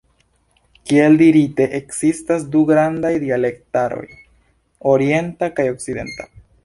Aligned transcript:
Kiel 0.91 1.17
dirite, 1.21 1.67
ekzistas 1.79 2.47
du 2.55 2.61
grandaj 2.71 3.11
dialektaroj: 3.25 4.07
orienta 4.95 5.51
kaj 5.61 5.69
okcidenta. 5.75 6.29